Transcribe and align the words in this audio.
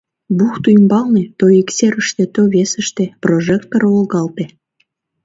Бухто 0.37 0.67
ӱмбалне 0.77 1.23
то 1.37 1.45
ик 1.59 1.69
серыште, 1.77 2.23
то 2.33 2.41
весыште 2.53 3.03
прожектор 3.23 3.81
волгалте. 3.91 4.45